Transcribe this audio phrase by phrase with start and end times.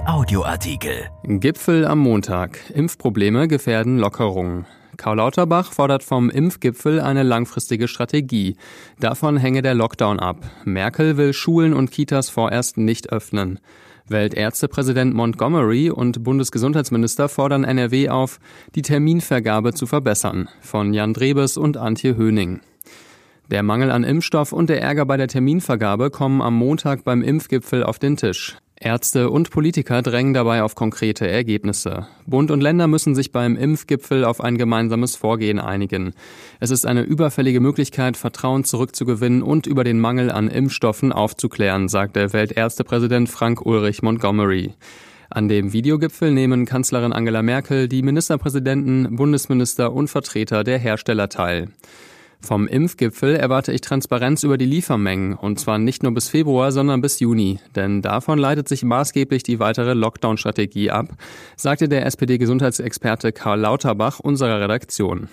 [0.00, 1.10] Audioartikel.
[1.24, 2.58] Gipfel am Montag.
[2.72, 4.66] Impfprobleme gefährden Lockerungen.
[4.96, 8.56] Karl Lauterbach fordert vom Impfgipfel eine langfristige Strategie.
[9.00, 10.38] Davon hänge der Lockdown ab.
[10.64, 13.58] Merkel will Schulen und Kitas vorerst nicht öffnen.
[14.08, 18.38] Weltärztepräsident Montgomery und Bundesgesundheitsminister fordern NRW auf,
[18.74, 20.48] die Terminvergabe zu verbessern.
[20.60, 22.60] Von Jan Drebes und Antje Höning.
[23.50, 27.84] Der Mangel an Impfstoff und der Ärger bei der Terminvergabe kommen am Montag beim Impfgipfel
[27.84, 28.56] auf den Tisch.
[28.84, 32.06] Ärzte und Politiker drängen dabei auf konkrete Ergebnisse.
[32.26, 36.14] Bund und Länder müssen sich beim Impfgipfel auf ein gemeinsames Vorgehen einigen.
[36.60, 42.32] Es ist eine überfällige Möglichkeit, Vertrauen zurückzugewinnen und über den Mangel an Impfstoffen aufzuklären, sagte
[42.32, 44.74] Weltärztepräsident Frank Ulrich Montgomery.
[45.30, 51.68] An dem Videogipfel nehmen Kanzlerin Angela Merkel, die Ministerpräsidenten, Bundesminister und Vertreter der Hersteller teil.
[52.44, 57.00] Vom Impfgipfel erwarte ich Transparenz über die Liefermengen, und zwar nicht nur bis Februar, sondern
[57.00, 61.06] bis Juni, denn davon leitet sich maßgeblich die weitere Lockdown-Strategie ab,
[61.56, 65.28] sagte der SPD-Gesundheitsexperte Karl Lauterbach unserer Redaktion.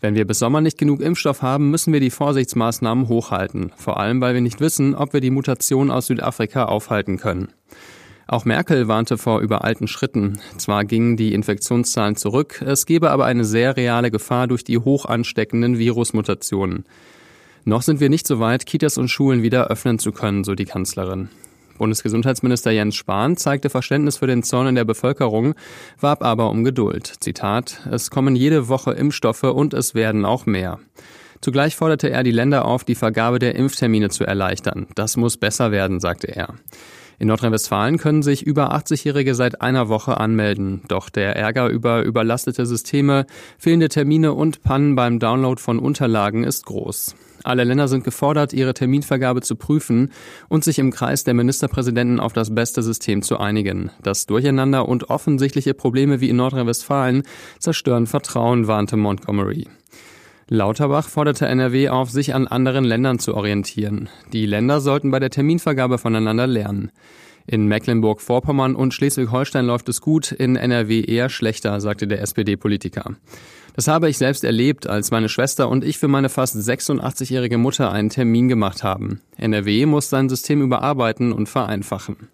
[0.00, 4.22] Wenn wir bis Sommer nicht genug Impfstoff haben, müssen wir die Vorsichtsmaßnahmen hochhalten, vor allem
[4.22, 7.52] weil wir nicht wissen, ob wir die Mutation aus Südafrika aufhalten können.
[8.32, 10.38] Auch Merkel warnte vor überalten Schritten.
[10.56, 15.04] Zwar gingen die Infektionszahlen zurück, es gebe aber eine sehr reale Gefahr durch die hoch
[15.04, 16.86] ansteckenden Virusmutationen.
[17.66, 20.64] Noch sind wir nicht so weit, Kitas und Schulen wieder öffnen zu können, so die
[20.64, 21.28] Kanzlerin.
[21.76, 25.54] Bundesgesundheitsminister Jens Spahn zeigte Verständnis für den Zorn in der Bevölkerung,
[26.00, 27.12] warb aber um Geduld.
[27.20, 30.78] Zitat, es kommen jede Woche Impfstoffe und es werden auch mehr.
[31.42, 34.86] Zugleich forderte er die Länder auf, die Vergabe der Impftermine zu erleichtern.
[34.94, 36.54] Das muss besser werden, sagte er.
[37.22, 40.82] In Nordrhein-Westfalen können sich über 80-Jährige seit einer Woche anmelden.
[40.88, 43.26] Doch der Ärger über überlastete Systeme,
[43.58, 47.14] fehlende Termine und Pannen beim Download von Unterlagen ist groß.
[47.44, 50.10] Alle Länder sind gefordert, ihre Terminvergabe zu prüfen
[50.48, 53.92] und sich im Kreis der Ministerpräsidenten auf das beste System zu einigen.
[54.02, 57.22] Das Durcheinander und offensichtliche Probleme wie in Nordrhein-Westfalen
[57.60, 59.68] zerstören Vertrauen, warnte Montgomery.
[60.52, 64.10] Lauterbach forderte NRW auf, sich an anderen Ländern zu orientieren.
[64.34, 66.92] Die Länder sollten bei der Terminvergabe voneinander lernen.
[67.46, 73.16] In Mecklenburg-Vorpommern und Schleswig-Holstein läuft es gut, in NRW eher schlechter, sagte der SPD-Politiker.
[73.74, 77.90] Das habe ich selbst erlebt, als meine Schwester und ich für meine fast 86-jährige Mutter
[77.90, 79.22] einen Termin gemacht haben.
[79.38, 82.28] NRW muss sein System überarbeiten und vereinfachen.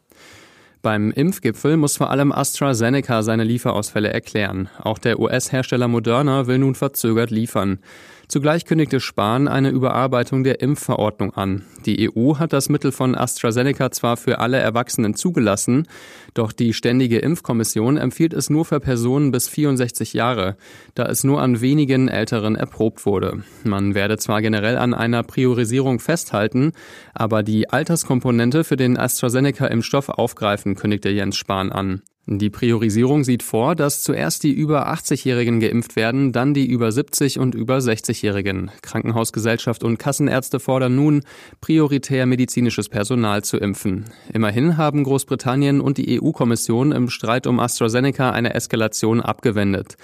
[0.81, 4.69] Beim Impfgipfel muss vor allem AstraZeneca seine Lieferausfälle erklären.
[4.79, 7.81] Auch der US-Hersteller Moderna will nun verzögert liefern.
[8.29, 11.65] Zugleich kündigte Spahn eine Überarbeitung der Impfverordnung an.
[11.87, 15.87] Die EU hat das Mittel von AstraZeneca zwar für alle Erwachsenen zugelassen,
[16.35, 20.59] doch die Ständige Impfkommission empfiehlt es nur für Personen bis 64 Jahre,
[20.95, 23.45] da es nur an wenigen Älteren erprobt wurde.
[23.65, 26.73] Man werde zwar generell an einer Priorisierung festhalten,
[27.15, 32.03] aber die Alterskomponente für den AstraZeneca-Impfstoff aufgreifen, kündigte Jens Spahn an.
[32.31, 37.39] Die Priorisierung sieht vor, dass zuerst die über 80-Jährigen geimpft werden, dann die über 70
[37.39, 38.71] und über 60-Jährigen.
[38.83, 41.23] Krankenhausgesellschaft und Kassenärzte fordern nun,
[41.63, 44.11] prioritär medizinisches Personal zu impfen.
[44.31, 49.97] Immerhin haben Großbritannien und die EU-Kommission im Streit um AstraZeneca eine Eskalation abgewendet.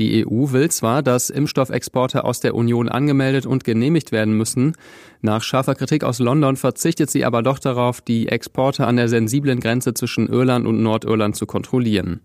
[0.00, 4.74] Die EU will zwar, dass Impfstoffexporte aus der Union angemeldet und genehmigt werden müssen,
[5.20, 9.58] nach scharfer Kritik aus London verzichtet sie aber doch darauf, die Exporte an der sensiblen
[9.58, 12.20] Grenze zwischen Irland und Nordirland zu kontrollieren kontrollieren.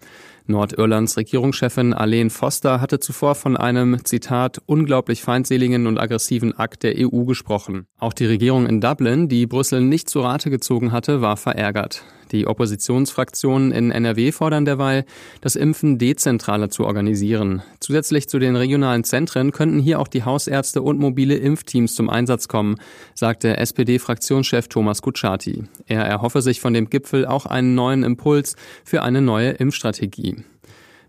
[0.46, 6.96] Nordirlands Regierungschefin Arlene Foster hatte zuvor von einem, Zitat, unglaublich feindseligen und aggressiven Akt der
[6.98, 7.88] EU gesprochen.
[7.98, 12.04] Auch die Regierung in Dublin, die Brüssel nicht zu Rate gezogen hatte, war verärgert.
[12.34, 15.06] Die Oppositionsfraktionen in NRW fordern derweil,
[15.42, 17.62] das Impfen dezentraler zu organisieren.
[17.80, 22.48] Zusätzlich zu den regionalen Zentren könnten hier auch die Hausärzte und mobile Impfteams zum Einsatz
[22.48, 22.78] kommen,
[23.14, 25.66] sagte SPD-Fraktionschef Thomas Kutschaty.
[25.86, 30.43] Er erhoffe sich von dem Gipfel auch einen neuen Impuls für eine neue Impfstrategie.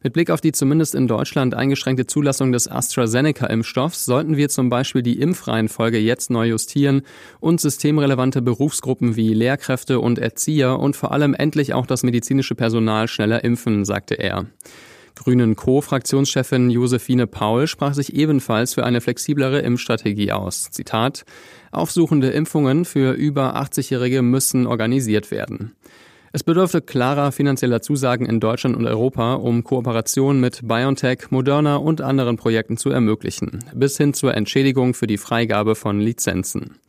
[0.04, 5.02] Mit Blick auf die zumindest in Deutschland eingeschränkte Zulassung des AstraZeneca-Impfstoffs sollten wir zum Beispiel
[5.02, 7.00] die Impfreihenfolge jetzt neu justieren
[7.40, 13.08] und systemrelevante Berufsgruppen wie Lehrkräfte und Erzieher und vor allem endlich auch das medizinische Personal
[13.08, 14.44] schneller impfen, sagte er.
[15.14, 20.70] Grünen Co-Fraktionschefin Josephine Paul sprach sich ebenfalls für eine flexiblere Impfstrategie aus.
[20.70, 21.24] Zitat
[21.72, 25.72] Aufsuchende Impfungen für über 80-Jährige müssen organisiert werden.
[26.34, 32.00] Es bedürfte klarer finanzieller Zusagen in Deutschland und Europa, um Kooperationen mit BioNTech, Moderna und
[32.00, 36.80] anderen Projekten zu ermöglichen, bis hin zur Entschädigung für die Freigabe von Lizenzen.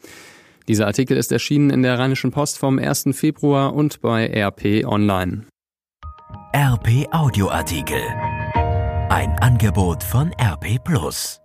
[0.68, 3.10] Dieser Artikel ist erschienen in der Rheinischen Post vom 1.
[3.12, 5.46] Februar und bei RP Online.
[6.56, 8.02] RP Audioartikel.
[9.10, 11.45] Ein Angebot von RP Plus.